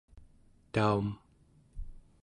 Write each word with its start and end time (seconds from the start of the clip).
taum 0.73 1.05